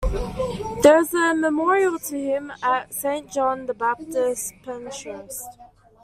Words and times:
There 0.81 0.97
is 0.97 1.13
a 1.13 1.35
memorial 1.35 1.99
to 1.99 2.19
him 2.19 2.51
at 2.63 2.91
Saint 2.91 3.31
John 3.31 3.67
the 3.67 3.75
Baptist, 3.75 4.55
Penshurst. 4.63 5.43